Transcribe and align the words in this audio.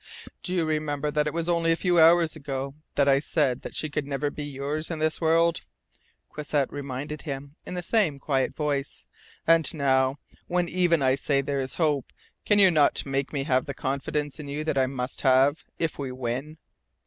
"Do 0.41 0.55
you 0.55 0.65
remember 0.65 1.11
that 1.11 1.27
it 1.27 1.31
was 1.33 1.47
only 1.47 1.71
a 1.71 1.75
few 1.75 1.99
hours 1.99 2.35
ago 2.35 2.73
that 2.95 3.07
I 3.07 3.19
said 3.19 3.63
she 3.71 3.87
could 3.87 4.07
never 4.07 4.31
be 4.31 4.43
yours 4.43 4.89
in 4.89 4.97
this 4.97 5.21
world?" 5.21 5.59
Croisset 6.31 6.71
reminded 6.73 7.21
him, 7.21 7.53
in 7.67 7.75
the 7.75 7.83
same 7.83 8.17
quiet 8.17 8.55
voice. 8.55 9.05
"And 9.45 9.71
now, 9.75 10.17
when 10.47 10.67
even 10.67 11.03
I 11.03 11.13
say 11.13 11.41
there 11.41 11.59
is 11.59 11.75
hope, 11.75 12.11
can 12.47 12.57
you 12.57 12.71
not 12.71 13.05
make 13.05 13.31
me 13.31 13.43
have 13.43 13.67
the 13.67 13.75
confidence 13.75 14.39
in 14.39 14.47
you 14.47 14.63
that 14.63 14.75
I 14.75 14.87
must 14.87 15.21
have 15.21 15.63
if 15.77 15.99
we 15.99 16.11
win?" 16.11 16.57